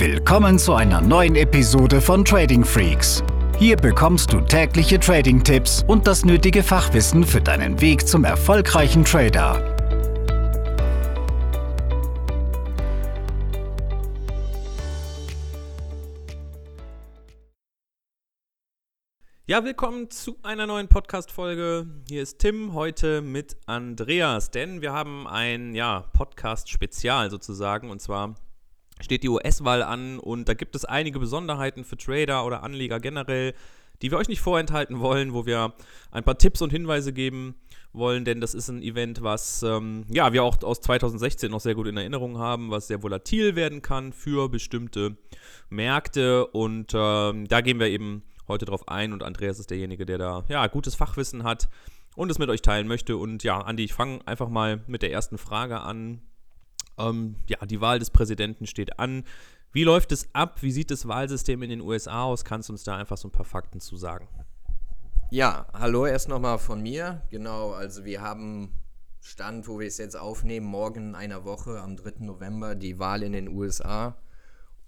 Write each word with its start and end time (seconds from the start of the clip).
Willkommen 0.00 0.58
zu 0.58 0.72
einer 0.72 1.02
neuen 1.02 1.36
Episode 1.36 2.00
von 2.00 2.24
Trading 2.24 2.64
Freaks. 2.64 3.22
Hier 3.58 3.76
bekommst 3.76 4.32
du 4.32 4.40
tägliche 4.40 4.98
Trading-Tipps 4.98 5.84
und 5.86 6.06
das 6.06 6.24
nötige 6.24 6.62
Fachwissen 6.62 7.22
für 7.22 7.42
deinen 7.42 7.78
Weg 7.82 8.08
zum 8.08 8.24
erfolgreichen 8.24 9.04
Trader. 9.04 9.76
Ja, 19.44 19.62
willkommen 19.62 20.08
zu 20.08 20.38
einer 20.42 20.66
neuen 20.66 20.88
Podcast-Folge. 20.88 21.86
Hier 22.08 22.22
ist 22.22 22.38
Tim 22.38 22.72
heute 22.72 23.20
mit 23.20 23.58
Andreas, 23.66 24.50
denn 24.50 24.80
wir 24.80 24.94
haben 24.94 25.28
ein 25.28 25.74
ja, 25.74 26.04
Podcast-Spezial 26.14 27.28
sozusagen 27.28 27.90
und 27.90 28.00
zwar 28.00 28.34
steht 29.00 29.22
die 29.22 29.28
US-Wahl 29.28 29.82
an 29.82 30.18
und 30.18 30.48
da 30.48 30.54
gibt 30.54 30.74
es 30.74 30.84
einige 30.84 31.18
Besonderheiten 31.18 31.84
für 31.84 31.96
Trader 31.96 32.44
oder 32.44 32.62
Anleger 32.62 33.00
generell, 33.00 33.54
die 34.02 34.10
wir 34.10 34.18
euch 34.18 34.28
nicht 34.28 34.40
vorenthalten 34.40 35.00
wollen, 35.00 35.34
wo 35.34 35.46
wir 35.46 35.74
ein 36.10 36.24
paar 36.24 36.38
Tipps 36.38 36.62
und 36.62 36.70
Hinweise 36.70 37.12
geben 37.12 37.54
wollen, 37.92 38.24
denn 38.24 38.40
das 38.40 38.54
ist 38.54 38.68
ein 38.68 38.82
Event, 38.82 39.22
was 39.22 39.62
ähm, 39.62 40.04
ja, 40.08 40.32
wir 40.32 40.44
auch 40.44 40.62
aus 40.62 40.80
2016 40.80 41.50
noch 41.50 41.60
sehr 41.60 41.74
gut 41.74 41.88
in 41.88 41.96
Erinnerung 41.96 42.38
haben, 42.38 42.70
was 42.70 42.86
sehr 42.86 43.02
volatil 43.02 43.56
werden 43.56 43.82
kann 43.82 44.12
für 44.12 44.48
bestimmte 44.48 45.16
Märkte 45.68 46.46
und 46.46 46.92
ähm, 46.94 47.48
da 47.48 47.60
gehen 47.60 47.80
wir 47.80 47.88
eben 47.88 48.22
heute 48.48 48.64
drauf 48.64 48.88
ein 48.88 49.12
und 49.12 49.22
Andreas 49.22 49.58
ist 49.58 49.70
derjenige, 49.70 50.06
der 50.06 50.18
da 50.18 50.44
ja 50.48 50.66
gutes 50.66 50.94
Fachwissen 50.94 51.44
hat 51.44 51.68
und 52.16 52.30
es 52.30 52.38
mit 52.38 52.48
euch 52.48 52.62
teilen 52.62 52.86
möchte 52.86 53.16
und 53.16 53.42
ja, 53.42 53.60
Andi, 53.60 53.84
ich 53.84 53.94
fange 53.94 54.20
einfach 54.26 54.48
mal 54.48 54.82
mit 54.86 55.02
der 55.02 55.12
ersten 55.12 55.38
Frage 55.38 55.80
an. 55.80 56.20
Ähm, 57.00 57.36
ja, 57.48 57.64
die 57.66 57.80
Wahl 57.80 57.98
des 57.98 58.10
Präsidenten 58.10 58.66
steht 58.66 58.98
an. 58.98 59.24
Wie 59.72 59.84
läuft 59.84 60.12
es 60.12 60.28
ab? 60.34 60.62
Wie 60.62 60.72
sieht 60.72 60.90
das 60.90 61.06
Wahlsystem 61.06 61.62
in 61.62 61.70
den 61.70 61.80
USA 61.80 62.24
aus? 62.24 62.44
Kannst 62.44 62.68
du 62.68 62.72
uns 62.72 62.82
da 62.82 62.96
einfach 62.96 63.16
so 63.16 63.28
ein 63.28 63.32
paar 63.32 63.44
Fakten 63.44 63.80
zu 63.80 63.96
sagen? 63.96 64.28
Ja, 65.30 65.66
hallo 65.72 66.06
erst 66.06 66.28
nochmal 66.28 66.58
von 66.58 66.82
mir. 66.82 67.22
Genau, 67.30 67.70
also 67.70 68.04
wir 68.04 68.20
haben 68.20 68.72
Stand, 69.20 69.68
wo 69.68 69.78
wir 69.78 69.86
es 69.86 69.98
jetzt 69.98 70.16
aufnehmen, 70.16 70.66
morgen 70.66 71.10
in 71.10 71.14
einer 71.14 71.44
Woche, 71.44 71.80
am 71.80 71.96
3. 71.96 72.24
November, 72.24 72.74
die 72.74 72.98
Wahl 72.98 73.22
in 73.22 73.32
den 73.32 73.48
USA. 73.48 74.16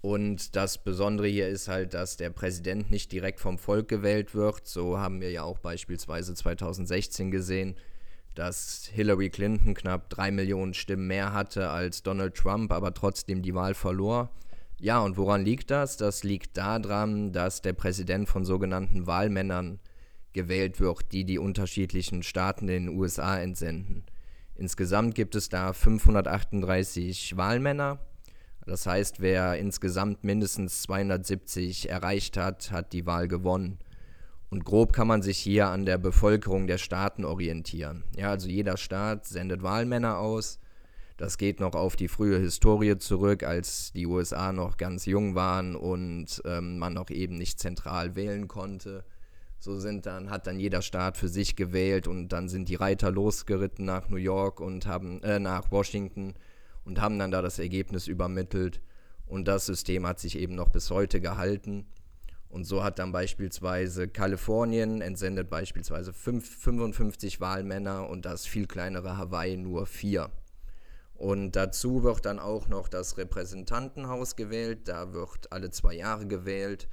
Und 0.01 0.57
das 0.57 0.83
Besondere 0.83 1.27
hier 1.27 1.47
ist 1.47 1.69
halt, 1.69 1.93
dass 1.93 2.17
der 2.17 2.29
Präsident 2.29 2.91
nicht 2.91 3.13
direkt 3.13 3.39
vom 3.39 3.57
Volk 3.57 3.87
gewählt 3.87 4.35
wird. 4.35 4.67
So 4.67 4.99
haben 4.99 5.21
wir 5.21 5.31
ja 5.31 5.43
auch 5.43 5.59
beispielsweise 5.59 6.33
2016 6.35 7.31
gesehen 7.31 7.75
dass 8.35 8.89
Hillary 8.91 9.29
Clinton 9.29 9.73
knapp 9.73 10.09
drei 10.09 10.31
Millionen 10.31 10.73
Stimmen 10.73 11.07
mehr 11.07 11.33
hatte 11.33 11.69
als 11.69 12.03
Donald 12.03 12.35
Trump, 12.35 12.71
aber 12.71 12.93
trotzdem 12.93 13.41
die 13.41 13.53
Wahl 13.53 13.73
verlor. 13.73 14.31
Ja, 14.79 14.99
und 14.99 15.17
woran 15.17 15.45
liegt 15.45 15.71
das? 15.71 15.97
Das 15.97 16.23
liegt 16.23 16.57
daran, 16.57 17.31
dass 17.31 17.61
der 17.61 17.73
Präsident 17.73 18.27
von 18.27 18.43
sogenannten 18.43 19.07
Wahlmännern 19.07 19.79
gewählt 20.33 20.79
wird, 20.79 21.11
die 21.11 21.25
die 21.25 21.39
unterschiedlichen 21.39 22.23
Staaten 22.23 22.67
in 22.67 22.87
den 22.87 22.97
USA 22.97 23.39
entsenden. 23.39 24.03
Insgesamt 24.55 25.15
gibt 25.15 25.35
es 25.35 25.49
da 25.49 25.73
538 25.73 27.37
Wahlmänner. 27.37 27.99
Das 28.65 28.85
heißt, 28.85 29.19
wer 29.19 29.57
insgesamt 29.57 30.23
mindestens 30.23 30.81
270 30.83 31.89
erreicht 31.89 32.37
hat, 32.37 32.71
hat 32.71 32.93
die 32.93 33.05
Wahl 33.05 33.27
gewonnen. 33.27 33.79
Und 34.53 34.65
grob 34.65 34.93
kann 34.93 35.07
man 35.07 35.23
sich 35.23 35.39
hier 35.39 35.69
an 35.69 35.83
der 35.83 35.97
Bevölkerung 35.97 36.67
der 36.67 36.77
Staaten 36.77 37.25
orientieren. 37.25 38.03
Ja, 38.15 38.29
also 38.29 38.47
jeder 38.47 38.77
Staat 38.77 39.25
sendet 39.25 39.63
Wahlmänner 39.63 40.19
aus. 40.19 40.59
Das 41.17 41.39
geht 41.39 41.59
noch 41.59 41.73
auf 41.73 41.95
die 41.95 42.07
frühe 42.07 42.37
Historie 42.37 42.99
zurück, 42.99 43.41
als 43.41 43.91
die 43.93 44.05
USA 44.05 44.51
noch 44.51 44.77
ganz 44.77 45.07
jung 45.07 45.33
waren 45.33 45.75
und 45.75 46.39
ähm, 46.45 46.77
man 46.77 46.93
noch 46.93 47.09
eben 47.09 47.35
nicht 47.35 47.59
zentral 47.59 48.15
wählen 48.15 48.47
konnte. 48.47 49.03
So 49.57 49.79
sind 49.79 50.05
dann, 50.05 50.29
hat 50.29 50.45
dann 50.45 50.59
jeder 50.59 50.83
Staat 50.83 51.17
für 51.17 51.29
sich 51.29 51.55
gewählt 51.55 52.07
und 52.07 52.27
dann 52.27 52.47
sind 52.47 52.69
die 52.69 52.75
Reiter 52.75 53.09
losgeritten 53.09 53.85
nach 53.85 54.09
New 54.09 54.17
York 54.17 54.59
und 54.59 54.85
haben, 54.85 55.23
äh, 55.23 55.39
nach 55.39 55.71
Washington 55.71 56.35
und 56.85 57.01
haben 57.01 57.17
dann 57.17 57.31
da 57.31 57.41
das 57.41 57.57
Ergebnis 57.57 58.05
übermittelt. 58.05 58.83
Und 59.25 59.47
das 59.47 59.65
System 59.65 60.05
hat 60.05 60.19
sich 60.19 60.37
eben 60.37 60.53
noch 60.53 60.69
bis 60.69 60.91
heute 60.91 61.19
gehalten. 61.21 61.87
Und 62.53 62.65
so 62.65 62.83
hat 62.83 62.99
dann 62.99 63.11
beispielsweise 63.11 64.07
Kalifornien 64.07 65.01
entsendet 65.01 65.49
beispielsweise 65.49 66.13
5, 66.13 66.47
55 66.59 67.41
Wahlmänner 67.41 68.07
und 68.07 68.25
das 68.25 68.45
viel 68.45 68.67
kleinere 68.67 69.17
Hawaii 69.17 69.57
nur 69.57 69.87
vier. 69.87 70.29
Und 71.15 71.53
dazu 71.53 72.03
wird 72.03 72.27
dann 72.27 72.37
auch 72.37 72.67
noch 72.67 72.89
das 72.89 73.17
Repräsentantenhaus 73.17 74.35
gewählt, 74.35 74.87
da 74.87 75.13
wird 75.13 75.51
alle 75.51 75.71
zwei 75.71 75.95
Jahre 75.95 76.27
gewählt 76.27 76.87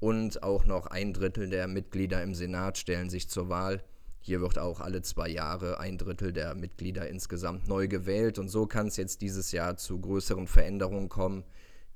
und 0.00 0.42
auch 0.42 0.66
noch 0.66 0.86
ein 0.88 1.14
Drittel 1.14 1.48
der 1.48 1.66
Mitglieder 1.66 2.22
im 2.22 2.34
Senat 2.34 2.76
stellen 2.76 3.08
sich 3.08 3.30
zur 3.30 3.48
Wahl. 3.48 3.82
Hier 4.20 4.42
wird 4.42 4.58
auch 4.58 4.80
alle 4.80 5.00
zwei 5.00 5.30
Jahre 5.30 5.80
ein 5.80 5.96
Drittel 5.96 6.34
der 6.34 6.54
Mitglieder 6.54 7.08
insgesamt 7.08 7.68
neu 7.68 7.88
gewählt 7.88 8.38
und 8.38 8.50
so 8.50 8.66
kann 8.66 8.88
es 8.88 8.98
jetzt 8.98 9.22
dieses 9.22 9.50
Jahr 9.50 9.78
zu 9.78 9.98
größeren 9.98 10.46
Veränderungen 10.46 11.08
kommen, 11.08 11.44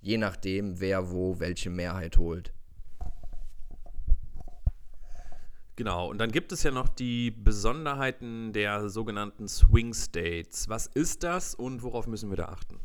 je 0.01 0.17
nachdem, 0.17 0.81
wer 0.81 1.11
wo 1.11 1.39
welche 1.39 1.69
Mehrheit 1.69 2.17
holt. 2.17 2.55
Genau, 5.77 6.09
und 6.09 6.19
dann 6.19 6.31
gibt 6.31 6.53
es 6.53 6.63
ja 6.63 6.71
noch 6.71 6.89
die 6.89 7.33
Besonderheiten 7.33 8.53
der 8.53 8.89
sogenannten 8.89 9.49
Swing 9.49 9.93
States. 9.93 10.69
Was 10.69 10.87
ist 10.87 11.25
das 11.25 11.55
und 11.55 11.83
worauf 11.83 12.07
müssen 12.07 12.31
wir 12.31 12.37
da 12.37 12.47
achten? 12.47 12.79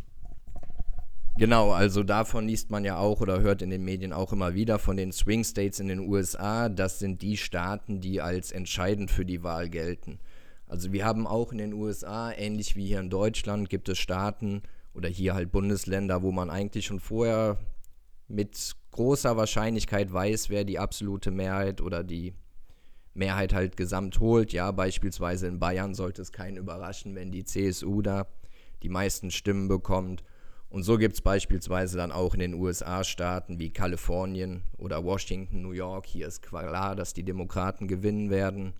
Genau, 1.38 1.72
also 1.72 2.04
davon 2.04 2.48
liest 2.48 2.72
man 2.72 2.84
ja 2.84 2.98
auch 2.98 3.22
oder 3.22 3.42
hört 3.42 3.62
in 3.62 3.70
den 3.70 3.86
Medien 3.86 4.12
auch 4.12 4.34
immer 4.34 4.56
wieder 4.56 4.80
von 4.80 4.98
den 4.98 5.12
Swing 5.12 5.44
States 5.44 5.80
in 5.80 5.88
den 5.88 6.00
USA. 6.00 6.68
Das 6.68 7.00
sind 7.00 7.22
die 7.22 7.38
Staaten, 7.38 8.02
die 8.02 8.22
als 8.22 8.52
entscheidend 8.52 9.12
für 9.12 9.24
die 9.24 9.44
Wahl 9.44 9.70
gelten. 9.70 10.20
Also 10.68 10.92
wir 10.92 11.06
haben 11.06 11.28
auch 11.28 11.52
in 11.52 11.60
den 11.60 11.74
USA, 11.74 12.32
ähnlich 12.32 12.76
wie 12.76 12.88
hier 12.88 13.00
in 13.00 13.10
Deutschland, 13.10 13.70
gibt 13.70 13.88
es 13.88 14.00
Staaten 14.00 14.64
oder 14.94 15.08
hier 15.08 15.34
halt 15.36 15.52
Bundesländer, 15.52 16.24
wo 16.24 16.32
man 16.32 16.50
eigentlich 16.50 16.88
schon 16.88 17.00
vorher 17.00 17.58
mit 18.28 18.76
großer 18.92 19.38
Wahrscheinlichkeit 19.38 20.12
weiß, 20.12 20.50
wer 20.50 20.66
die 20.66 20.78
absolute 20.78 21.32
Mehrheit 21.32 21.80
oder 21.80 22.04
die 22.04 22.34
Mehrheit 23.20 23.54
halt 23.54 23.78
gesamt 23.78 24.20
holt. 24.20 24.52
Ja, 24.52 24.72
beispielsweise 24.72 25.48
in 25.48 25.60
Bayern 25.60 25.94
sollte 25.94 26.24
es 26.24 26.32
keinen 26.32 26.58
überraschen, 26.58 27.14
wenn 27.14 27.32
die 27.32 27.44
CSU 27.44 28.02
da 28.02 28.26
die 28.82 28.90
meisten 28.90 29.30
Stimmen 29.30 29.68
bekommt. 29.68 30.24
Und 30.70 30.84
so 30.84 30.98
gibt 30.98 31.16
es 31.16 31.22
beispielsweise 31.22 31.98
dann 31.98 32.12
auch 32.12 32.34
in 32.34 32.40
den 32.40 32.54
USA-Staaten 32.54 33.60
wie 33.60 33.72
Kalifornien 33.72 34.64
oder 34.78 35.04
Washington, 35.04 35.62
New 35.62 35.72
York. 35.72 36.06
Hier 36.06 36.28
ist 36.28 36.42
klar, 36.42 36.96
dass 36.96 37.14
die 37.14 37.24
Demokraten 37.24 37.88
gewinnen 37.88 38.30
werden. 38.30 38.74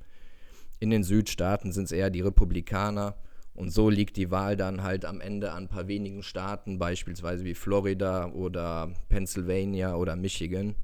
In 0.80 0.92
den 0.92 1.04
Südstaaten 1.04 1.72
sind 1.72 1.86
es 1.86 1.92
eher 1.92 2.10
die 2.10 2.22
Republikaner. 2.22 3.16
Und 3.56 3.72
so 3.72 3.90
liegt 3.90 4.16
die 4.16 4.32
Wahl 4.32 4.56
dann 4.56 4.84
halt 4.84 5.04
am 5.04 5.20
Ende 5.20 5.52
an 5.52 5.64
ein 5.64 5.68
paar 5.68 5.88
wenigen 5.88 6.24
Staaten, 6.24 6.80
beispielsweise 6.80 7.44
wie 7.44 7.56
Florida 7.56 8.32
oder 8.32 8.94
Pennsylvania 9.10 9.96
oder 9.96 10.16
Michigan. 10.16 10.76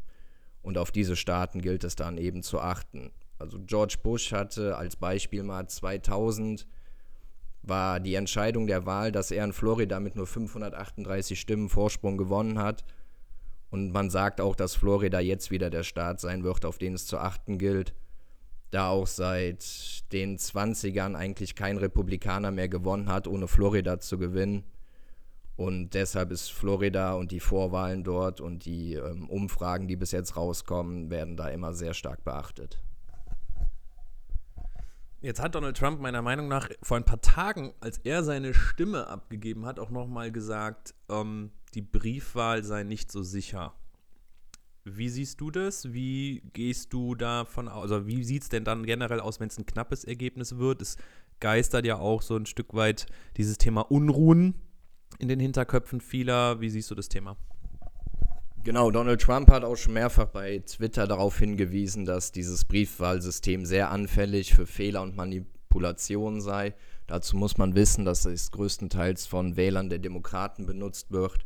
Und 0.61 0.77
auf 0.77 0.91
diese 0.91 1.15
Staaten 1.15 1.61
gilt 1.61 1.83
es 1.83 1.95
dann 1.95 2.17
eben 2.17 2.41
zu 2.41 2.59
achten. 2.59 3.11
Also 3.38 3.59
George 3.59 3.97
Bush 4.01 4.31
hatte 4.31 4.78
als 4.78 4.96
Beispiel 4.96 5.44
mal 5.44 5.68
2000 5.68 6.68
war 7.68 8.00
die 8.00 8.16
Entscheidung 8.16 8.68
der 8.68 8.85
Wahl, 8.85 9.12
dass 9.12 9.31
er 9.31 9.44
in 9.44 9.53
Florida 9.53 10.00
mit 10.00 10.16
nur 10.16 10.28
538 10.28 11.40
Stimmen 11.40 11.69
Vorsprung 11.69 12.18
gewonnen 12.18 12.59
hat. 12.59 12.84
Und 13.72 13.91
man 13.91 14.09
sagt 14.09 14.40
auch, 14.40 14.56
dass 14.56 14.75
Florida 14.75 15.19
jetzt 15.19 15.51
wieder 15.51 15.69
der 15.69 15.84
Staat 15.84 16.19
sein 16.19 16.44
wird, 16.44 16.66
auf 16.66 16.78
den 16.78 16.94
es 16.94 17.07
zu 17.07 17.18
achten 17.18 17.57
gilt, 17.57 17.94
da 18.72 18.90
auch 18.90 19.07
seit 19.07 20.12
den 20.12 20.38
20ern 20.38 21.16
eigentlich 21.16 21.56
kein 21.56 21.78
Republikaner 21.78 22.51
mehr 22.51 22.69
gewonnen 22.69 23.09
hat, 23.09 23.28
ohne 23.28 23.47
Florida 23.47 24.00
zu 24.00 24.18
gewinnen. 24.18 24.63
Und 25.57 25.94
deshalb 25.94 26.31
ist 26.31 26.51
Florida 26.51 27.13
und 27.13 27.31
die 27.31 27.39
Vorwahlen 27.39 28.04
dort 28.04 28.42
und 28.42 28.65
die 28.65 28.95
ähm, 28.95 29.30
Umfragen, 29.30 29.88
die 29.88 29.95
bis 29.95 30.12
jetzt 30.12 30.36
rauskommen, 30.36 31.09
werden 31.09 31.38
da 31.38 31.48
immer 31.48 31.74
sehr 31.74 31.94
stark 31.94 32.24
beachtet. 32.25 32.84
Jetzt 35.25 35.42
hat 35.42 35.56
Donald 35.56 35.75
Trump 35.75 36.00
meiner 36.01 36.22
Meinung 36.22 36.48
nach 36.48 36.69
vor 36.83 36.98
ein 36.98 37.04
paar 37.04 37.19
Tagen, 37.19 37.74
als 37.80 37.98
er 38.04 38.24
seine 38.24 38.54
Stimme 38.54 39.07
abgegeben 39.07 39.66
hat, 39.66 39.80
auch 39.80 39.89
nochmal 39.89 40.31
gesagt, 40.31 40.94
ähm, 41.10 41.50
die 41.74 41.81
Briefwahl 41.81 42.63
sei 42.63 42.83
nicht 42.83 43.12
so 43.12 43.24
sicher. 43.24 43.74
Wie 44.83 45.10
siehst 45.10 45.42
du 45.42 45.50
das? 45.50 45.92
Wie 45.92 46.44
gehst 46.54 46.94
du 46.94 47.16
davon 47.16 47.68
aus? 47.68 47.92
Also 47.92 48.06
wie 48.06 48.24
sieht 48.24 48.44
es 48.44 48.50
denn 48.50 48.66
dann 48.66 48.86
generell 48.86 49.19
aus, 49.19 49.39
wenn 49.39 49.48
es 49.48 49.57
ein 49.57 49.66
knappes 49.66 50.04
Ergebnis 50.04 50.60
wird? 50.60 50.83
Es 50.83 50.95
geistert 51.39 51.88
ja 51.88 51.98
auch 51.98 52.21
so 52.21 52.38
ein 52.38 52.45
Stück 52.45 52.75
weit 52.75 53.07
dieses 53.36 53.57
Thema 53.57 53.81
Unruhen 53.81 54.54
in 55.18 55.28
den 55.28 55.39
Hinterköpfen 55.39 56.01
vieler. 56.01 56.62
Wie 56.62 56.69
siehst 56.69 56.92
du 56.92 56.94
das 56.94 57.10
Thema? 57.10 57.36
Genau, 58.65 58.89
Donald 58.89 59.21
Trump 59.21 59.51
hat 59.51 59.63
auch 59.63 59.75
schon 59.75 59.94
mehrfach 59.94 60.25
bei 60.25 60.57
Twitter 60.57 61.06
darauf 61.06 61.38
hingewiesen, 61.38 62.03
dass 62.03 62.31
dieses 62.31 62.65
Briefwahlsystem 62.65 63.63
sehr 63.63 63.91
anfällig 63.91 64.56
für 64.56 64.65
Fehler 64.65 65.03
und 65.03 65.15
Manipulationen 65.15 66.41
sei. 66.41 66.73
Dazu 67.06 67.38
muss 67.38 67.59
man 67.59 67.75
wissen, 67.75 68.06
dass 68.06 68.25
es 68.25 68.50
größtenteils 68.50 69.27
von 69.27 69.56
Wählern 69.56 69.89
der 69.89 70.00
Demokraten 70.00 70.65
benutzt 70.65 71.12
wird. 71.12 71.45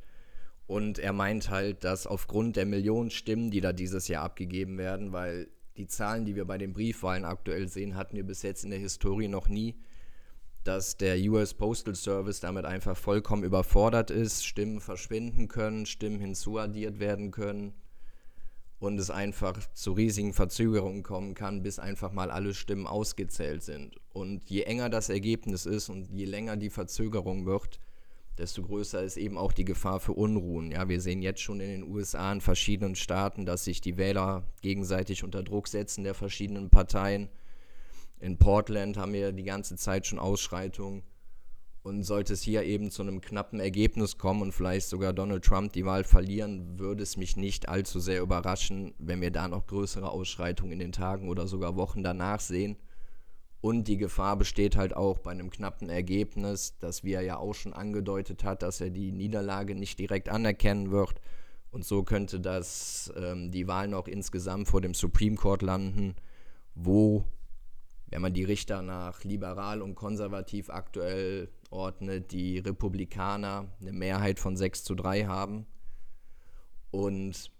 Und 0.66 0.98
er 0.98 1.12
meint 1.12 1.50
halt, 1.50 1.83
dass 1.83 2.07
aufgrund 2.07 2.56
der 2.56 2.66
Millionen 2.66 3.10
Stimmen, 3.10 3.51
die 3.51 3.60
da 3.60 3.74
dieses 3.74 4.07
Jahr 4.07 4.24
abgegeben 4.24 4.77
werden, 4.77 5.12
weil 5.12 5.50
die 5.75 5.88
Zahlen, 5.88 6.24
die 6.24 6.38
wir 6.38 6.45
bei 6.45 6.57
den 6.57 6.72
Briefwahlen 6.72 7.25
aktuell 7.25 7.68
sehen, 7.68 7.98
hatten 7.98 8.15
wir 8.15 8.24
bis 8.25 8.44
jetzt 8.44 8.63
in 8.63 8.69
der 8.69 8.80
Historie 8.80 9.27
noch 9.27 9.50
nie, 9.50 9.75
dass 10.64 10.98
der 10.98 11.18
US 11.30 11.54
Postal 11.54 11.96
Service 11.96 12.40
damit 12.40 12.66
einfach 12.66 12.98
vollkommen 12.98 13.44
überfordert 13.44 14.12
ist, 14.12 14.46
Stimmen 14.46 14.82
verschwinden 14.82 15.48
können, 15.48 15.86
Stimmen 15.86 16.20
hinzuaddiert 16.20 17.00
werden 17.00 17.32
können 17.32 17.74
und 18.80 18.98
es 19.00 19.10
einfach 19.10 19.60
zu 19.74 19.94
riesigen 19.94 20.34
Verzögerungen 20.34 21.04
kommen 21.04 21.34
kann, 21.34 21.64
bis 21.64 21.80
einfach 21.80 22.12
mal 22.12 22.32
alle 22.32 22.54
Stimmen 22.54 22.88
ausgezählt 22.88 23.64
sind. 23.64 23.98
Und 24.14 24.50
je 24.50 24.64
enger 24.64 24.90
das 24.90 25.10
Ergebnis 25.10 25.66
ist 25.66 25.90
und 25.90 26.10
je 26.12 26.26
länger 26.26 26.58
die 26.58 26.70
Verzögerung 26.70 27.46
wird, 27.46 27.80
desto 28.38 28.64
größer 28.64 29.04
ist 29.04 29.18
eben 29.18 29.38
auch 29.38 29.52
die 29.52 29.66
Gefahr 29.66 30.00
für 30.00 30.14
Unruhen. 30.14 30.72
Ja, 30.72 30.88
wir 30.88 31.02
sehen 31.02 31.22
jetzt 31.22 31.42
schon 31.42 31.60
in 31.60 31.70
den 31.70 31.84
USA 31.84 32.32
in 32.32 32.40
verschiedenen 32.40 32.96
Staaten, 32.96 33.46
dass 33.46 33.66
sich 33.66 33.82
die 33.82 33.98
Wähler 33.98 34.44
gegenseitig 34.62 35.26
unter 35.26 35.44
Druck 35.44 35.68
setzen 35.68 36.06
der 36.06 36.14
verschiedenen 36.14 36.70
Parteien. 36.70 37.28
In 38.19 38.38
Portland 38.38 38.98
haben 38.98 39.13
wir 39.13 39.31
die 39.31 39.44
ganze 39.44 39.75
Zeit 39.77 40.06
schon 40.06 40.19
Ausschreitungen. 40.19 41.04
Und 41.81 42.04
sollte 42.04 42.33
es 42.33 42.42
hier 42.42 42.63
eben 42.63 42.92
zu 42.92 43.01
einem 43.01 43.21
knappen 43.21 43.62
Ergebnis 43.62 44.18
kommen 44.18 44.42
und 44.42 44.51
vielleicht 44.51 44.89
sogar 44.89 45.13
Donald 45.13 45.45
Trump 45.45 45.71
die 45.71 45.86
Wahl 45.86 46.04
verlieren, 46.04 46.77
würde 46.77 47.04
es 47.04 47.16
mich 47.16 47.38
nicht 47.38 47.69
allzu 47.69 48.00
sehr 48.01 48.21
überraschen, 48.21 48.94
wenn 49.00 49.21
wir 49.21 49.31
da 49.31 49.48
noch 49.48 49.66
größere 49.66 50.10
Ausschreitungen 50.12 50.74
in 50.74 50.80
den 50.80 50.92
Tagen 50.92 51.30
oder 51.30 51.48
sogar 51.48 51.77
Wochen 51.77 52.04
danach 52.04 52.42
sehen. 52.42 52.77
Und 53.62 53.88
die 53.88 53.98
Gefahr 53.98 54.38
besteht 54.38 54.75
halt 54.75 54.95
auch 54.95 55.19
bei 55.19 55.31
einem 55.31 55.50
knappen 55.50 55.89
Ergebnis, 55.89 56.77
dass 56.80 57.04
wie 57.04 57.13
er 57.13 57.22
ja 57.22 57.38
auch 57.38 57.54
schon 57.54 57.74
angedeutet 57.74 58.44
hat, 58.44 58.62
dass 58.62 58.80
er 58.81 58.89
die 58.89 59.12
Niederlage 59.12 59.75
nicht 59.75 60.00
direkt 60.00 60.30
anerkennen 60.30 60.92
wird. 60.92 61.15
Und 61.72 61.86
so 61.86 62.04
könnte 62.04 62.39
das 62.39 63.12
ähm, 63.15 63.51
die 63.51 63.68
Wahl 63.68 63.88
noch 63.88 64.07
insgesamt 64.07 64.68
vor 64.68 64.81
dem 64.81 64.94
Supreme 64.94 65.36
Court 65.36 65.62
landen, 65.62 66.15
wo, 66.74 67.25
wenn 68.10 68.22
man 68.22 68.34
die 68.34 68.44
Richter 68.44 68.82
nach 68.82 69.24
liberal 69.24 69.82
und 69.82 69.96
konservativ 69.96 70.70
aktuell 70.70 71.50
ordnet, 71.70 72.32
die 72.32 72.60
Republikaner 72.60 73.72
eine 73.80 73.92
Mehrheit 73.92 74.40
von 74.40 74.56
6 74.56 74.84
zu 74.84 74.96
3 74.96 75.26
haben. 75.26 75.68
Und 76.92 77.52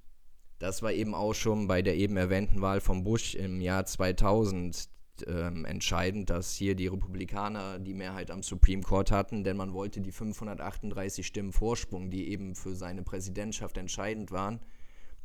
das 0.58 0.82
war 0.82 0.92
eben 0.92 1.14
auch 1.14 1.34
schon 1.34 1.68
bei 1.68 1.82
der 1.82 1.96
eben 1.96 2.18
erwähnten 2.18 2.62
Wahl 2.62 2.82
von 2.82 3.04
Bush 3.04 3.36
im 3.36 3.62
Jahr 3.62 3.86
2000 3.86 4.90
ähm, 5.28 5.66
entscheidend, 5.66 6.30
dass 6.30 6.54
hier 6.54 6.76
die 6.76 6.88
Republikaner 6.88 7.80
die 7.80 7.94
Mehrheit 7.94 8.32
am 8.32 8.44
Supreme 8.44 8.82
Court 8.82 9.12
hatten, 9.12 9.44
denn 9.44 9.58
man 9.58 9.74
wollte 9.74 10.02
die 10.02 10.12
538 10.12 11.26
Stimmen 11.26 11.52
Vorsprung, 11.52 12.10
die 12.10 12.30
eben 12.30 12.56
für 12.56 12.76
seine 12.76 13.04
Präsidentschaft 13.04 13.78
entscheidend 13.78 14.32
waren, 14.32 14.60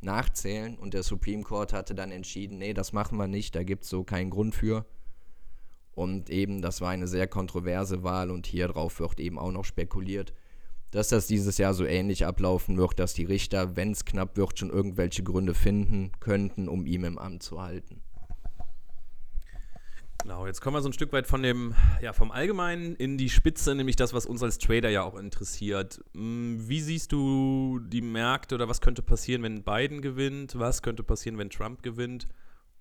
nachzählen. 0.01 0.77
Und 0.77 0.93
der 0.93 1.03
Supreme 1.03 1.43
Court 1.43 1.73
hatte 1.73 1.95
dann 1.95 2.11
entschieden, 2.11 2.57
nee, 2.57 2.73
das 2.73 2.93
machen 2.93 3.17
wir 3.17 3.27
nicht, 3.27 3.55
da 3.55 3.63
gibt 3.63 3.83
es 3.83 3.89
so 3.89 4.03
keinen 4.03 4.29
Grund 4.29 4.55
für. 4.55 4.85
Und 5.95 6.29
eben, 6.29 6.61
das 6.61 6.81
war 6.81 6.89
eine 6.89 7.07
sehr 7.07 7.27
kontroverse 7.27 8.03
Wahl 8.03 8.29
und 8.29 8.45
hier 8.45 8.67
drauf 8.67 8.99
wird 8.99 9.19
eben 9.19 9.39
auch 9.39 9.51
noch 9.51 9.65
spekuliert, 9.65 10.33
dass 10.91 11.09
das 11.09 11.27
dieses 11.27 11.57
Jahr 11.57 11.73
so 11.73 11.85
ähnlich 11.85 12.25
ablaufen 12.25 12.77
wird, 12.77 12.99
dass 12.99 13.13
die 13.13 13.23
Richter, 13.23 13.75
wenn 13.75 13.91
es 13.91 14.05
knapp 14.05 14.37
wird, 14.37 14.59
schon 14.59 14.69
irgendwelche 14.69 15.23
Gründe 15.23 15.53
finden 15.53 16.11
könnten, 16.19 16.67
um 16.67 16.85
ihm 16.85 17.05
im 17.05 17.17
Amt 17.17 17.43
zu 17.43 17.61
halten. 17.61 18.01
Genau, 20.25 20.47
jetzt 20.47 20.59
kommen 20.59 20.75
wir 20.75 20.81
so 20.81 20.89
ein 20.89 20.93
Stück 20.93 21.13
weit 21.13 21.27
von 21.27 21.43
dem, 21.43 21.75
ja, 22.01 22.11
vom 22.11 22.31
Allgemeinen 22.31 22.95
in 22.95 23.15
die 23.17 23.29
Spitze, 23.29 23.75
nämlich 23.75 23.95
das, 23.95 24.11
was 24.11 24.25
uns 24.25 24.41
als 24.41 24.57
Trader 24.57 24.89
ja 24.89 25.03
auch 25.03 25.15
interessiert. 25.15 26.03
Hm, 26.15 26.67
wie 26.67 26.81
siehst 26.81 27.11
du 27.11 27.79
die 27.79 28.01
Märkte 28.01 28.55
oder 28.55 28.67
was 28.67 28.81
könnte 28.81 29.03
passieren, 29.03 29.43
wenn 29.43 29.63
Biden 29.63 30.01
gewinnt? 30.01 30.57
Was 30.57 30.81
könnte 30.81 31.03
passieren, 31.03 31.37
wenn 31.37 31.51
Trump 31.51 31.83
gewinnt? 31.83 32.27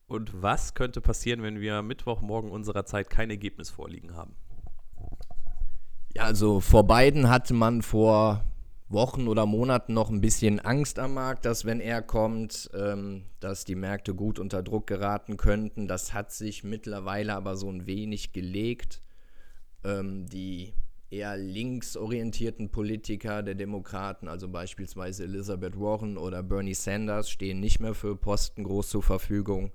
Und 0.07 0.43
was 0.43 0.75
könnte 0.75 1.01
passieren, 1.01 1.43
wenn 1.43 1.61
wir 1.61 1.83
Mittwochmorgen 1.83 2.51
unserer 2.51 2.85
Zeit 2.85 3.11
kein 3.11 3.31
Ergebnis 3.31 3.71
vorliegen 3.71 4.15
haben? 4.15 4.37
Ja, 6.15 6.25
also 6.25 6.61
vor 6.61 6.87
Biden 6.87 7.29
hatte 7.29 7.55
man 7.55 7.83
vor 7.83 8.45
Wochen 8.89 9.29
oder 9.29 9.47
Monaten 9.47 9.95
noch 9.95 10.11
ein 10.11 10.21
bisschen 10.21 10.61
Angst 10.61 10.99
am 10.99 11.15
Markt, 11.15 11.45
dass 11.47 11.65
wenn 11.65 11.81
er 11.81 12.03
kommt, 12.03 12.71
ähm, 12.75 13.25
dass 13.41 13.65
die 13.65 13.75
Märkte 13.75 14.15
gut 14.15 14.39
unter 14.39 14.63
Druck 14.63 14.87
geraten 14.87 15.37
könnten. 15.37 15.89
Das 15.89 16.13
hat 16.13 16.33
sich 16.33 16.65
mittlerweile 16.65 17.35
aber 17.35 17.57
so 17.57 17.69
ein 17.71 17.87
wenig 17.87 18.33
gelegt. 18.33 19.03
Ähm, 19.83 20.27
die 20.27 20.75
eher 21.11 21.37
linksorientierten 21.37 22.71
Politiker 22.71 23.43
der 23.43 23.55
Demokraten, 23.55 24.29
also 24.29 24.49
beispielsweise 24.49 25.25
Elizabeth 25.25 25.79
Warren 25.79 26.17
oder 26.17 26.43
Bernie 26.43 26.75
Sanders, 26.75 27.31
stehen 27.31 27.61
nicht 27.61 27.81
mehr 27.81 27.95
für 27.95 28.17
Posten 28.17 28.65
groß 28.65 28.89
zur 28.89 29.03
Verfügung. 29.03 29.73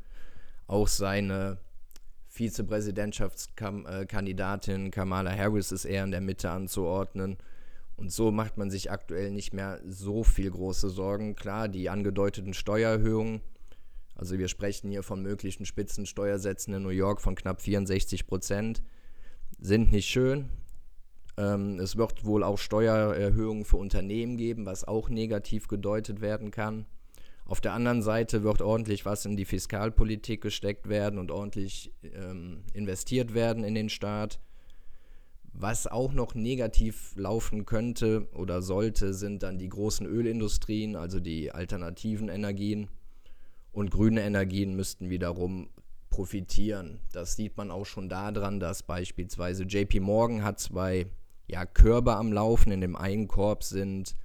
Auch 0.69 0.87
seine 0.87 1.57
Vizepräsidentschaftskandidatin 2.27 4.91
Kamala 4.91 5.35
Harris 5.35 5.71
ist 5.71 5.85
eher 5.85 6.03
in 6.03 6.11
der 6.11 6.21
Mitte 6.21 6.51
anzuordnen. 6.51 7.37
Und 7.95 8.11
so 8.11 8.29
macht 8.29 8.57
man 8.57 8.69
sich 8.69 8.91
aktuell 8.91 9.31
nicht 9.31 9.51
mehr 9.51 9.81
so 9.83 10.23
viel 10.23 10.51
große 10.51 10.91
Sorgen. 10.91 11.35
Klar, 11.35 11.69
die 11.69 11.89
angedeuteten 11.89 12.53
Steuererhöhungen, 12.53 13.41
also 14.13 14.37
wir 14.37 14.47
sprechen 14.47 14.91
hier 14.91 15.01
von 15.01 15.23
möglichen 15.23 15.65
Spitzensteuersätzen 15.65 16.75
in 16.75 16.83
New 16.83 16.89
York 16.89 17.19
von 17.19 17.33
knapp 17.33 17.63
64 17.63 18.27
Prozent, 18.27 18.83
sind 19.57 19.91
nicht 19.91 20.07
schön. 20.07 20.49
Ähm, 21.35 21.79
es 21.79 21.97
wird 21.97 22.25
wohl 22.25 22.43
auch 22.43 22.59
Steuererhöhungen 22.59 23.65
für 23.65 23.77
Unternehmen 23.77 24.37
geben, 24.37 24.67
was 24.67 24.87
auch 24.87 25.09
negativ 25.09 25.67
gedeutet 25.67 26.21
werden 26.21 26.51
kann. 26.51 26.85
Auf 27.49 27.61
der 27.61 27.73
anderen 27.73 28.03
Seite 28.03 28.43
wird 28.43 28.61
ordentlich 28.61 29.07
was 29.07 29.25
in 29.25 29.35
die 29.35 29.43
Fiskalpolitik 29.43 30.39
gesteckt 30.39 30.87
werden 30.87 31.17
und 31.17 31.31
ordentlich 31.31 31.91
ähm, 32.03 32.61
investiert 32.75 33.33
werden 33.33 33.63
in 33.63 33.73
den 33.73 33.89
Staat. 33.89 34.39
Was 35.51 35.87
auch 35.87 36.13
noch 36.13 36.35
negativ 36.35 37.15
laufen 37.15 37.65
könnte 37.65 38.27
oder 38.35 38.61
sollte, 38.61 39.15
sind 39.15 39.41
dann 39.41 39.57
die 39.57 39.67
großen 39.67 40.05
Ölindustrien, 40.05 40.95
also 40.95 41.19
die 41.19 41.51
alternativen 41.51 42.29
Energien. 42.29 42.87
Und 43.71 43.89
grüne 43.89 44.21
Energien 44.21 44.75
müssten 44.75 45.09
wiederum 45.09 45.69
profitieren. 46.11 46.99
Das 47.13 47.35
sieht 47.35 47.57
man 47.57 47.71
auch 47.71 47.87
schon 47.87 48.09
daran, 48.09 48.59
dass 48.59 48.83
beispielsweise 48.83 49.63
JP 49.63 50.01
Morgan 50.01 50.43
hat 50.43 50.59
zwei 50.59 51.07
ja, 51.47 51.65
Körbe 51.65 52.15
am 52.15 52.31
Laufen. 52.31 52.71
In 52.71 52.81
dem 52.81 52.95
einen 52.95 53.27
Korb 53.27 53.63
sind 53.63 54.15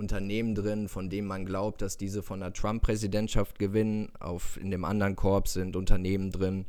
Unternehmen 0.00 0.54
drin, 0.54 0.88
von 0.88 1.10
denen 1.10 1.28
man 1.28 1.44
glaubt, 1.44 1.82
dass 1.82 1.96
diese 1.96 2.22
von 2.22 2.40
der 2.40 2.52
Trump-Präsidentschaft 2.52 3.58
gewinnen. 3.58 4.10
Auf, 4.18 4.56
in 4.56 4.70
dem 4.70 4.84
anderen 4.84 5.14
Korb 5.14 5.46
sind 5.46 5.76
Unternehmen 5.76 6.32
drin, 6.32 6.66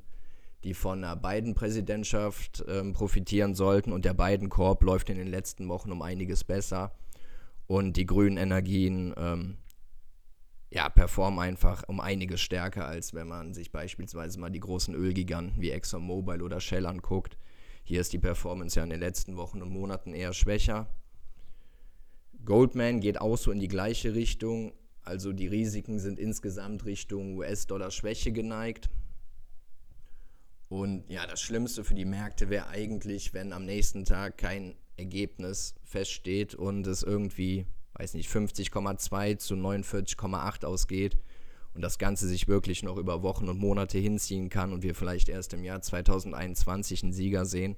die 0.63 0.73
von 0.73 1.01
der 1.01 1.15
Biden-Präsidentschaft 1.15 2.63
ähm, 2.67 2.93
profitieren 2.93 3.55
sollten. 3.55 3.93
Und 3.93 4.05
der 4.05 4.13
Biden-Korb 4.13 4.83
läuft 4.83 5.09
in 5.09 5.17
den 5.17 5.27
letzten 5.27 5.69
Wochen 5.69 5.91
um 5.91 6.01
einiges 6.01 6.43
besser. 6.43 6.91
Und 7.65 7.97
die 7.97 8.05
grünen 8.05 8.37
Energien 8.37 9.13
ähm, 9.17 9.57
ja, 10.69 10.89
performen 10.89 11.39
einfach 11.39 11.83
um 11.87 11.99
einiges 11.99 12.41
stärker, 12.41 12.85
als 12.85 13.13
wenn 13.13 13.27
man 13.27 13.53
sich 13.53 13.71
beispielsweise 13.71 14.39
mal 14.39 14.51
die 14.51 14.59
großen 14.59 14.93
Ölgiganten 14.93 15.61
wie 15.61 15.71
ExxonMobil 15.71 16.41
oder 16.41 16.59
Shell 16.59 16.85
anguckt. 16.85 17.37
Hier 17.83 18.01
ist 18.01 18.13
die 18.13 18.19
Performance 18.19 18.77
ja 18.77 18.83
in 18.83 18.89
den 18.89 18.99
letzten 18.99 19.37
Wochen 19.37 19.61
und 19.61 19.69
Monaten 19.69 20.13
eher 20.13 20.33
schwächer. 20.33 20.87
Goldman 22.45 22.99
geht 22.99 23.21
auch 23.21 23.37
so 23.37 23.51
in 23.51 23.59
die 23.59 23.67
gleiche 23.67 24.13
Richtung. 24.15 24.73
Also 25.03 25.33
die 25.33 25.47
Risiken 25.47 25.99
sind 25.99 26.19
insgesamt 26.19 26.85
Richtung 26.85 27.37
US-Dollar-Schwäche 27.37 28.31
geneigt. 28.31 28.89
Und 30.69 31.03
ja, 31.09 31.27
das 31.27 31.41
Schlimmste 31.41 31.83
für 31.83 31.95
die 31.95 32.05
Märkte 32.05 32.49
wäre 32.49 32.67
eigentlich, 32.67 33.33
wenn 33.33 33.51
am 33.51 33.65
nächsten 33.65 34.05
Tag 34.05 34.37
kein 34.37 34.75
Ergebnis 34.95 35.75
feststeht 35.83 36.55
und 36.55 36.87
es 36.87 37.03
irgendwie, 37.03 37.65
weiß 37.93 38.13
nicht, 38.13 38.29
50,2 38.29 39.37
zu 39.37 39.55
49,8 39.55 40.65
ausgeht 40.65 41.17
und 41.73 41.81
das 41.81 41.97
Ganze 41.97 42.27
sich 42.27 42.47
wirklich 42.47 42.83
noch 42.83 42.97
über 42.97 43.21
Wochen 43.23 43.49
und 43.49 43.59
Monate 43.59 43.97
hinziehen 43.97 44.49
kann 44.49 44.71
und 44.71 44.83
wir 44.83 44.95
vielleicht 44.95 45.29
erst 45.29 45.53
im 45.53 45.63
Jahr 45.63 45.81
2021 45.81 47.03
einen 47.03 47.13
Sieger 47.13 47.45
sehen. 47.45 47.75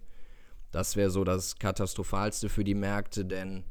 Das 0.72 0.96
wäre 0.96 1.10
so 1.10 1.24
das 1.24 1.56
Katastrophalste 1.56 2.50
für 2.50 2.64
die 2.64 2.76
Märkte, 2.76 3.26
denn 3.26 3.64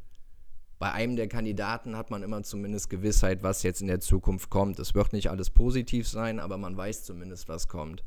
bei 0.83 0.91
einem 0.91 1.15
der 1.15 1.29
Kandidaten 1.29 1.97
hat 1.97 2.11
man 2.11 2.25
immer 2.25 2.43
zumindest 2.43 2.91
Gewissheit, 2.91 3.45
was 3.45 3.63
jetzt 3.63 3.83
in 3.83 3.87
der 3.87 4.01
Zukunft 4.01 4.51
kommt. 4.51 4.81
Es 4.81 4.97
wird 4.97 5.13
nicht 5.13 5.31
alles 5.31 5.49
positiv 5.49 6.09
sein, 6.09 6.41
aber 6.41 6.59
man 6.59 6.77
weiß 6.77 7.05
zumindest, 7.05 7.49
was 7.49 7.69
kommt. 7.69 8.03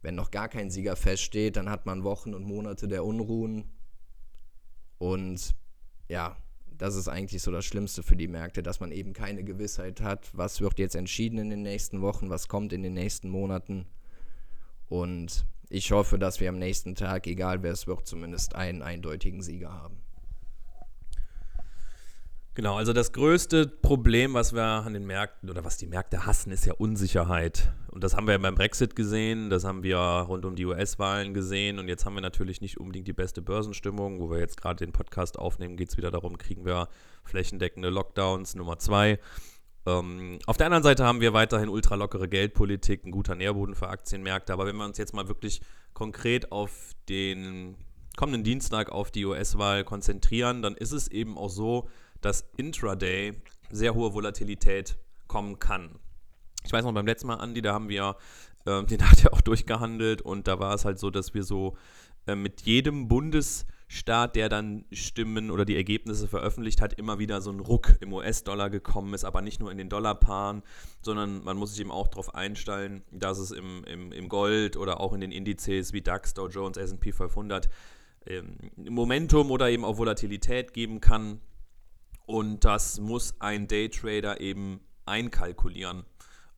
Wenn 0.00 0.14
noch 0.14 0.30
gar 0.30 0.48
kein 0.48 0.70
Sieger 0.70 0.96
feststeht, 0.96 1.58
dann 1.58 1.68
hat 1.68 1.84
man 1.84 2.02
Wochen 2.02 2.32
und 2.32 2.44
Monate 2.44 2.88
der 2.88 3.04
Unruhen. 3.04 3.64
Und 4.96 5.54
ja, 6.08 6.34
das 6.78 6.96
ist 6.96 7.08
eigentlich 7.08 7.42
so 7.42 7.50
das 7.50 7.66
Schlimmste 7.66 8.02
für 8.02 8.16
die 8.16 8.26
Märkte, 8.26 8.62
dass 8.62 8.80
man 8.80 8.90
eben 8.90 9.12
keine 9.12 9.44
Gewissheit 9.44 10.00
hat, 10.00 10.30
was 10.32 10.62
wird 10.62 10.78
jetzt 10.78 10.94
entschieden 10.94 11.36
in 11.40 11.50
den 11.50 11.60
nächsten 11.60 12.00
Wochen, 12.00 12.30
was 12.30 12.48
kommt 12.48 12.72
in 12.72 12.82
den 12.82 12.94
nächsten 12.94 13.28
Monaten. 13.28 13.84
Und 14.88 15.44
ich 15.68 15.92
hoffe, 15.92 16.18
dass 16.18 16.40
wir 16.40 16.48
am 16.48 16.58
nächsten 16.58 16.94
Tag, 16.94 17.26
egal 17.26 17.62
wer 17.62 17.72
es 17.72 17.86
wird, 17.86 18.06
zumindest 18.06 18.54
einen 18.54 18.80
eindeutigen 18.80 19.42
Sieger 19.42 19.74
haben. 19.74 20.00
Genau, 22.54 22.76
also 22.76 22.92
das 22.92 23.12
größte 23.12 23.66
Problem, 23.66 24.34
was 24.34 24.52
wir 24.52 24.62
an 24.62 24.92
den 24.92 25.06
Märkten 25.06 25.48
oder 25.48 25.64
was 25.64 25.78
die 25.78 25.86
Märkte 25.86 26.26
hassen, 26.26 26.52
ist 26.52 26.66
ja 26.66 26.74
Unsicherheit. 26.74 27.72
Und 27.90 28.04
das 28.04 28.14
haben 28.14 28.26
wir 28.26 28.38
beim 28.38 28.54
Brexit 28.54 28.94
gesehen, 28.94 29.48
das 29.48 29.64
haben 29.64 29.82
wir 29.82 29.96
rund 29.96 30.44
um 30.44 30.54
die 30.54 30.66
US-Wahlen 30.66 31.32
gesehen 31.32 31.78
und 31.78 31.88
jetzt 31.88 32.04
haben 32.04 32.12
wir 32.12 32.20
natürlich 32.20 32.60
nicht 32.60 32.76
unbedingt 32.76 33.08
die 33.08 33.14
beste 33.14 33.40
Börsenstimmung. 33.40 34.20
Wo 34.20 34.30
wir 34.30 34.38
jetzt 34.38 34.60
gerade 34.60 34.84
den 34.84 34.92
Podcast 34.92 35.38
aufnehmen, 35.38 35.78
geht 35.78 35.88
es 35.88 35.96
wieder 35.96 36.10
darum, 36.10 36.36
kriegen 36.36 36.66
wir 36.66 36.88
flächendeckende 37.24 37.88
Lockdowns 37.88 38.54
Nummer 38.54 38.78
zwei. 38.78 39.18
Ähm, 39.86 40.38
auf 40.44 40.58
der 40.58 40.66
anderen 40.66 40.82
Seite 40.82 41.06
haben 41.06 41.22
wir 41.22 41.32
weiterhin 41.32 41.70
ultralockere 41.70 42.28
Geldpolitik, 42.28 43.06
ein 43.06 43.12
guter 43.12 43.34
Nährboden 43.34 43.74
für 43.74 43.88
Aktienmärkte. 43.88 44.52
Aber 44.52 44.66
wenn 44.66 44.76
wir 44.76 44.84
uns 44.84 44.98
jetzt 44.98 45.14
mal 45.14 45.26
wirklich 45.26 45.62
konkret 45.94 46.52
auf 46.52 46.92
den 47.08 47.76
kommenden 48.14 48.44
Dienstag 48.44 48.92
auf 48.92 49.10
die 49.10 49.24
US-Wahl 49.24 49.84
konzentrieren, 49.84 50.60
dann 50.60 50.74
ist 50.74 50.92
es 50.92 51.08
eben 51.08 51.38
auch 51.38 51.48
so, 51.48 51.88
dass 52.22 52.48
Intraday 52.56 53.34
sehr 53.70 53.94
hohe 53.94 54.14
Volatilität 54.14 54.96
kommen 55.28 55.58
kann. 55.58 55.98
Ich 56.64 56.72
weiß 56.72 56.84
noch 56.84 56.92
beim 56.92 57.06
letzten 57.06 57.26
Mal, 57.26 57.36
Andi, 57.36 57.60
da 57.60 57.74
haben 57.74 57.88
wir 57.88 58.16
äh, 58.66 58.84
den 58.86 59.08
hat 59.08 59.22
ja 59.22 59.32
auch 59.32 59.40
durchgehandelt 59.40 60.22
und 60.22 60.48
da 60.48 60.58
war 60.58 60.74
es 60.74 60.84
halt 60.84 60.98
so, 60.98 61.10
dass 61.10 61.34
wir 61.34 61.42
so 61.42 61.76
äh, 62.26 62.34
mit 62.34 62.62
jedem 62.62 63.08
Bundesstaat, 63.08 64.36
der 64.36 64.48
dann 64.48 64.84
Stimmen 64.92 65.50
oder 65.50 65.64
die 65.64 65.76
Ergebnisse 65.76 66.28
veröffentlicht 66.28 66.80
hat, 66.80 66.92
immer 66.94 67.18
wieder 67.18 67.40
so 67.40 67.50
ein 67.50 67.60
Ruck 67.60 67.96
im 68.00 68.12
US-Dollar 68.12 68.70
gekommen 68.70 69.14
ist, 69.14 69.24
aber 69.24 69.42
nicht 69.42 69.60
nur 69.60 69.70
in 69.70 69.78
den 69.78 69.88
Dollarpaaren, 69.88 70.62
sondern 71.02 71.42
man 71.42 71.56
muss 71.56 71.72
sich 71.72 71.80
eben 71.80 71.90
auch 71.90 72.08
darauf 72.08 72.34
einstellen, 72.34 73.02
dass 73.10 73.38
es 73.38 73.50
im, 73.50 73.84
im, 73.84 74.12
im 74.12 74.28
Gold 74.28 74.76
oder 74.76 75.00
auch 75.00 75.12
in 75.12 75.20
den 75.20 75.32
Indizes 75.32 75.92
wie 75.92 76.02
DAX, 76.02 76.34
Dow 76.34 76.48
Jones, 76.48 76.76
S&P 76.76 77.12
500 77.12 77.68
ähm, 78.26 78.56
Momentum 78.76 79.50
oder 79.50 79.68
eben 79.68 79.84
auch 79.84 79.98
Volatilität 79.98 80.72
geben 80.74 81.00
kann. 81.00 81.40
Und 82.26 82.64
das 82.64 83.00
muss 83.00 83.34
ein 83.40 83.68
Daytrader 83.68 84.40
eben 84.40 84.80
einkalkulieren. 85.06 86.04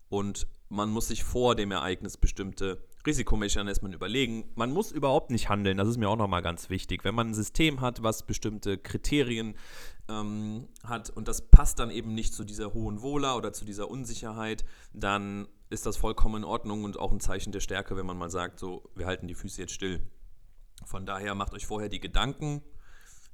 Und 0.09 0.47
man 0.69 0.91
muss 0.91 1.09
sich 1.09 1.25
vor 1.25 1.55
dem 1.55 1.71
Ereignis 1.71 2.17
bestimmte 2.17 2.83
Risikomechanismen 3.07 3.93
überlegen. 3.93 4.45
Man 4.55 4.73
muss 4.73 4.91
überhaupt 4.91 5.31
nicht 5.31 5.49
handeln, 5.49 5.77
das 5.77 5.89
ist 5.89 5.99
mir 5.99 6.09
auch 6.09 6.17
nochmal 6.17 6.43
ganz 6.43 6.71
wichtig. 6.71 7.05
Wenn 7.05 7.15
man 7.15 7.29
ein 7.29 7.35
System 7.35 7.81
hat, 7.81 8.03
was 8.03 8.25
bestimmte 8.25 8.79
Kriterien 8.79 9.57
ähm, 10.09 10.69
hat 10.83 11.11
und 11.11 11.29
das 11.29 11.43
passt 11.51 11.79
dann 11.79 11.91
eben 11.91 12.15
nicht 12.15 12.35
zu 12.35 12.45
dieser 12.45 12.73
hohen 12.73 13.03
Wohler 13.03 13.37
oder 13.37 13.53
zu 13.53 13.65
dieser 13.65 13.91
Unsicherheit, 13.91 14.65
dann 14.93 15.49
ist 15.71 15.87
das 15.87 15.97
vollkommen 15.97 16.37
in 16.37 16.45
Ordnung 16.45 16.85
und 16.85 16.99
auch 16.99 17.13
ein 17.13 17.21
Zeichen 17.21 17.53
der 17.53 17.61
Stärke, 17.61 17.97
wenn 17.97 18.07
man 18.07 18.17
mal 18.17 18.31
sagt, 18.31 18.59
so, 18.59 18.89
wir 18.95 19.07
halten 19.07 19.29
die 19.29 19.35
Füße 19.35 19.61
jetzt 19.61 19.73
still. 19.73 20.01
Von 20.87 21.07
daher 21.07 21.35
macht 21.35 21.53
euch 21.55 21.67
vorher 21.67 21.89
die 21.89 22.01
Gedanken, 22.01 22.63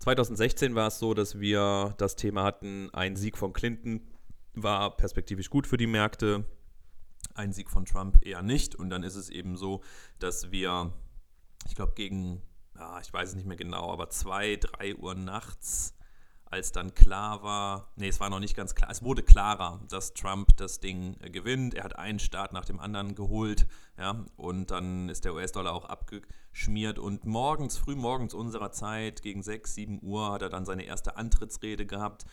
2016 0.01 0.75
war 0.75 0.89
es 0.89 0.99
so, 0.99 1.13
dass 1.13 1.41
wir 1.41 1.95
das 1.99 2.17
Thema 2.17 2.43
hatten, 2.43 2.89
ein 2.93 3.17
Sieg 3.17 3.37
von 3.37 3.53
Clinton 3.53 4.01
war 4.55 4.97
perspektivisch 4.97 5.51
gut 5.51 5.67
für 5.67 5.77
die 5.77 5.87
Märkte, 5.87 6.45
ein 7.35 7.53
Sieg 7.53 7.71
von 7.71 7.85
Trump 7.85 8.25
eher 8.25 8.43
nicht. 8.43 8.75
Und 8.75 8.89
dann 8.91 9.03
ist 9.03 9.15
es 9.15 9.29
eben 9.29 9.57
so, 9.57 9.83
dass 10.19 10.51
wir, 10.51 10.93
ich 11.67 11.75
glaube, 11.75 11.93
gegen, 11.95 12.43
ja, 12.77 12.99
ich 13.01 13.13
weiß 13.13 13.29
es 13.29 13.35
nicht 13.35 13.47
mehr 13.47 13.59
genau, 13.59 13.93
aber 13.93 14.09
zwei, 14.09 14.57
drei 14.57 14.97
Uhr 14.97 15.15
nachts 15.15 15.95
als 16.51 16.73
dann 16.73 16.95
klar 16.95 17.45
war, 17.45 17.93
nee, 17.95 18.09
es 18.09 18.19
war 18.19 18.29
noch 18.29 18.41
nicht 18.41 18.57
ganz 18.57 18.75
klar, 18.75 18.91
es 18.91 19.05
wurde 19.05 19.23
klarer, 19.23 19.81
dass 19.89 20.15
Trump 20.15 20.57
das 20.57 20.81
Ding 20.81 21.17
äh, 21.21 21.31
gewinnt. 21.31 21.75
Er 21.75 21.85
hat 21.85 21.97
einen 21.97 22.19
Staat 22.19 22.53
nach 22.53 22.65
dem 22.65 22.81
anderen 22.81 23.15
geholt, 23.15 23.69
ja, 23.97 24.25
und 24.37 24.73
dann 24.73 25.09
ist 25.09 25.25
der 25.25 25.35
US-Dollar 25.35 25.73
auch 25.73 25.85
abgeschmiert. 25.85 26.99
Und 26.99 27.25
morgens, 27.25 27.79
früh 27.79 27.95
morgens 27.95 28.35
unserer 28.35 28.73
Zeit, 28.73 29.23
gegen 29.23 29.43
6, 29.43 29.75
7 29.75 30.03
Uhr, 30.03 30.33
hat 30.33 30.43
er 30.43 30.49
dann 30.49 30.65
seine 30.65 30.83
erste 30.83 31.17
Antrittsrede 31.17 31.87
gehabt. 31.87 32.27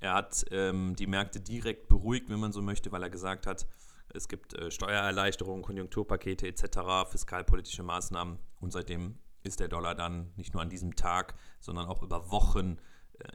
Er 0.00 0.14
hat 0.14 0.44
ähm, 0.50 0.94
die 0.96 1.06
Märkte 1.06 1.40
direkt 1.40 1.88
beruhigt, 1.88 2.28
wenn 2.28 2.40
man 2.40 2.52
so 2.52 2.60
möchte, 2.60 2.92
weil 2.92 3.02
er 3.02 3.10
gesagt 3.10 3.46
hat, 3.46 3.66
es 4.12 4.28
gibt 4.28 4.52
äh, 4.52 4.70
Steuererleichterungen, 4.70 5.62
Konjunkturpakete 5.62 6.46
etc., 6.46 7.08
fiskalpolitische 7.10 7.82
Maßnahmen. 7.82 8.38
Und 8.60 8.72
seitdem 8.72 9.18
ist 9.44 9.60
der 9.60 9.68
Dollar 9.68 9.94
dann 9.94 10.32
nicht 10.36 10.52
nur 10.52 10.62
an 10.62 10.68
diesem 10.68 10.94
Tag, 10.94 11.34
sondern 11.60 11.86
auch 11.86 12.02
über 12.02 12.30
Wochen 12.30 12.76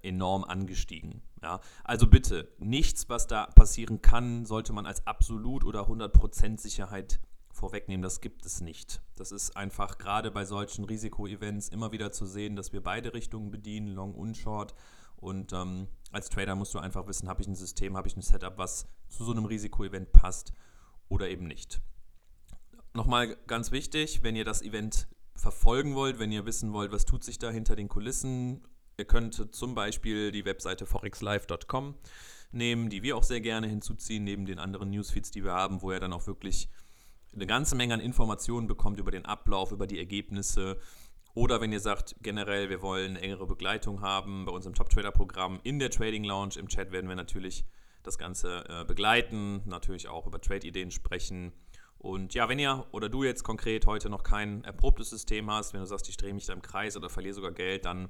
enorm 0.03 0.43
angestiegen. 0.43 1.21
Ja? 1.41 1.59
Also 1.83 2.07
bitte, 2.07 2.49
nichts, 2.59 3.09
was 3.09 3.27
da 3.27 3.47
passieren 3.47 4.01
kann, 4.01 4.45
sollte 4.45 4.73
man 4.73 4.85
als 4.85 5.05
absolut 5.07 5.63
oder 5.63 5.87
100% 5.87 6.59
Sicherheit 6.59 7.19
vorwegnehmen. 7.51 8.01
Das 8.01 8.21
gibt 8.21 8.45
es 8.45 8.61
nicht. 8.61 9.01
Das 9.15 9.31
ist 9.31 9.57
einfach 9.57 9.97
gerade 9.97 10.31
bei 10.31 10.45
solchen 10.45 10.85
Risikoevents 10.85 11.69
immer 11.69 11.91
wieder 11.91 12.11
zu 12.11 12.25
sehen, 12.25 12.55
dass 12.55 12.71
wir 12.71 12.81
beide 12.81 13.13
Richtungen 13.13 13.51
bedienen, 13.51 13.93
Long 13.93 14.13
und 14.13 14.37
Short. 14.37 14.73
Und 15.17 15.51
ähm, 15.51 15.87
als 16.11 16.29
Trader 16.29 16.55
musst 16.55 16.73
du 16.73 16.79
einfach 16.79 17.07
wissen, 17.07 17.27
habe 17.27 17.41
ich 17.41 17.47
ein 17.47 17.55
System, 17.55 17.97
habe 17.97 18.07
ich 18.07 18.15
ein 18.15 18.21
Setup, 18.21 18.57
was 18.57 18.87
zu 19.09 19.23
so 19.23 19.31
einem 19.31 19.45
Risikoevent 19.45 20.11
passt 20.11 20.53
oder 21.09 21.29
eben 21.29 21.47
nicht. 21.47 21.81
Nochmal 22.93 23.35
ganz 23.47 23.71
wichtig, 23.71 24.23
wenn 24.23 24.35
ihr 24.35 24.45
das 24.45 24.61
Event 24.61 25.07
verfolgen 25.35 25.95
wollt, 25.95 26.19
wenn 26.19 26.31
ihr 26.31 26.45
wissen 26.45 26.73
wollt, 26.73 26.91
was 26.91 27.05
tut 27.05 27.23
sich 27.23 27.37
da 27.39 27.49
hinter 27.49 27.75
den 27.75 27.89
Kulissen 27.89 28.61
Ihr 28.99 29.05
könnt 29.05 29.53
zum 29.53 29.75
Beispiel 29.75 30.31
die 30.31 30.43
Webseite 30.43 30.87
forexlive.com 30.87 31.93
nehmen, 32.51 32.89
die 32.89 33.03
wir 33.03 33.15
auch 33.15 33.21
sehr 33.21 33.41
gerne 33.41 33.67
hinzuziehen, 33.67 34.23
neben 34.23 34.47
den 34.47 34.57
anderen 34.57 34.89
Newsfeeds, 34.89 35.29
die 35.29 35.43
wir 35.43 35.53
haben, 35.53 35.83
wo 35.83 35.91
ihr 35.91 35.99
dann 35.99 36.13
auch 36.13 36.25
wirklich 36.25 36.67
eine 37.31 37.45
ganze 37.45 37.75
Menge 37.75 37.93
an 37.93 37.99
Informationen 37.99 38.65
bekommt 38.65 38.99
über 38.99 39.11
den 39.11 39.23
Ablauf, 39.23 39.71
über 39.71 39.85
die 39.85 39.99
Ergebnisse. 39.99 40.79
Oder 41.35 41.61
wenn 41.61 41.71
ihr 41.71 41.79
sagt, 41.79 42.15
generell, 42.21 42.71
wir 42.71 42.81
wollen 42.81 43.11
eine 43.11 43.21
engere 43.21 43.45
Begleitung 43.45 44.01
haben 44.01 44.45
bei 44.45 44.51
unserem 44.51 44.73
Top-Trader-Programm 44.73 45.59
in 45.61 45.77
der 45.77 45.91
Trading 45.91 46.23
Lounge. 46.23 46.55
Im 46.57 46.67
Chat 46.67 46.91
werden 46.91 47.07
wir 47.07 47.15
natürlich 47.15 47.65
das 48.01 48.17
Ganze 48.17 48.67
äh, 48.67 48.83
begleiten, 48.83 49.61
natürlich 49.65 50.07
auch 50.07 50.25
über 50.25 50.41
Trade-Ideen 50.41 50.89
sprechen. 50.89 51.53
Und 51.99 52.33
ja, 52.33 52.49
wenn 52.49 52.57
ihr 52.57 52.87
oder 52.91 53.09
du 53.09 53.23
jetzt 53.23 53.43
konkret 53.43 53.85
heute 53.85 54.09
noch 54.09 54.23
kein 54.23 54.63
erprobtes 54.63 55.11
System 55.11 55.51
hast, 55.51 55.73
wenn 55.73 55.81
du 55.81 55.85
sagst, 55.85 56.09
ich 56.09 56.17
drehe 56.17 56.33
mich 56.33 56.47
da 56.47 56.53
im 56.53 56.63
Kreis 56.63 56.97
oder 56.97 57.11
verliere 57.11 57.35
sogar 57.35 57.51
Geld, 57.51 57.85
dann 57.85 58.09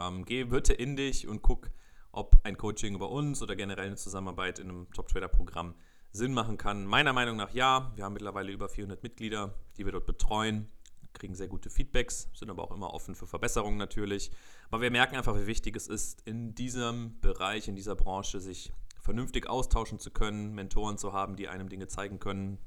ähm, 0.00 0.24
geh 0.24 0.44
bitte 0.44 0.72
in 0.72 0.96
dich 0.96 1.28
und 1.28 1.42
guck, 1.42 1.70
ob 2.12 2.40
ein 2.44 2.56
Coaching 2.56 2.94
über 2.94 3.10
uns 3.10 3.42
oder 3.42 3.56
generell 3.56 3.86
eine 3.86 3.96
Zusammenarbeit 3.96 4.58
in 4.58 4.68
einem 4.68 4.90
Top-Trader-Programm 4.92 5.74
Sinn 6.12 6.34
machen 6.34 6.56
kann. 6.56 6.86
Meiner 6.86 7.12
Meinung 7.12 7.36
nach 7.36 7.52
ja. 7.52 7.92
Wir 7.94 8.04
haben 8.04 8.14
mittlerweile 8.14 8.50
über 8.50 8.68
400 8.68 9.02
Mitglieder, 9.02 9.54
die 9.76 9.84
wir 9.84 9.92
dort 9.92 10.06
betreuen, 10.06 10.68
kriegen 11.12 11.34
sehr 11.34 11.48
gute 11.48 11.70
Feedbacks, 11.70 12.28
sind 12.34 12.50
aber 12.50 12.64
auch 12.64 12.72
immer 12.72 12.92
offen 12.94 13.14
für 13.14 13.26
Verbesserungen 13.26 13.78
natürlich. 13.78 14.30
Aber 14.70 14.82
wir 14.82 14.90
merken 14.90 15.16
einfach, 15.16 15.36
wie 15.36 15.46
wichtig 15.46 15.76
es 15.76 15.86
ist, 15.86 16.22
in 16.26 16.54
diesem 16.54 17.20
Bereich, 17.20 17.68
in 17.68 17.76
dieser 17.76 17.94
Branche 17.94 18.40
sich 18.40 18.72
vernünftig 19.00 19.48
austauschen 19.48 19.98
zu 19.98 20.10
können, 20.10 20.54
Mentoren 20.54 20.98
zu 20.98 21.12
haben, 21.12 21.36
die 21.36 21.48
einem 21.48 21.68
Dinge 21.68 21.88
zeigen 21.88 22.18
können. 22.18 22.58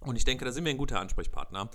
Und 0.00 0.16
ich 0.16 0.24
denke, 0.24 0.44
da 0.44 0.52
sind 0.52 0.64
wir 0.64 0.70
ein 0.70 0.78
guter 0.78 1.00
Ansprechpartner. 1.00 1.70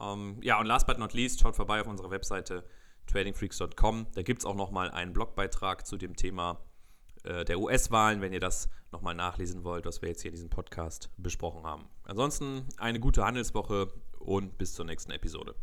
Ähm, 0.00 0.38
ja, 0.42 0.58
und 0.60 0.66
last 0.66 0.86
but 0.86 0.98
not 0.98 1.12
least, 1.12 1.40
schaut 1.40 1.56
vorbei 1.56 1.80
auf 1.80 1.86
unserer 1.86 2.10
Webseite 2.10 2.64
tradingfreaks.com. 3.08 4.06
Da 4.14 4.22
gibt 4.22 4.40
es 4.40 4.46
auch 4.46 4.54
nochmal 4.54 4.90
einen 4.90 5.12
Blogbeitrag 5.12 5.86
zu 5.86 5.96
dem 5.96 6.16
Thema 6.16 6.60
äh, 7.24 7.44
der 7.44 7.58
US-Wahlen, 7.58 8.20
wenn 8.20 8.32
ihr 8.32 8.40
das 8.40 8.68
nochmal 8.92 9.14
nachlesen 9.14 9.64
wollt, 9.64 9.86
was 9.86 10.02
wir 10.02 10.08
jetzt 10.08 10.22
hier 10.22 10.30
in 10.30 10.34
diesem 10.34 10.50
Podcast 10.50 11.10
besprochen 11.16 11.64
haben. 11.64 11.86
Ansonsten 12.04 12.66
eine 12.78 13.00
gute 13.00 13.24
Handelswoche 13.24 13.92
und 14.18 14.58
bis 14.58 14.74
zur 14.74 14.84
nächsten 14.84 15.12
Episode. 15.12 15.54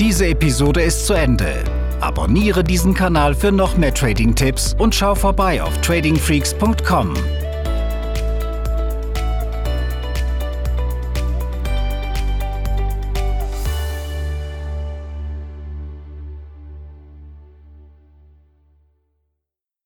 Diese 0.00 0.26
Episode 0.26 0.82
ist 0.82 1.06
zu 1.06 1.14
Ende. 1.14 1.62
Abonniere 2.00 2.64
diesen 2.64 2.94
Kanal 2.94 3.34
für 3.34 3.52
noch 3.52 3.76
mehr 3.76 3.94
Trading-Tipps 3.94 4.74
und 4.78 4.94
schau 4.94 5.14
vorbei 5.14 5.62
auf 5.62 5.80
tradingfreaks.com. 5.80 7.43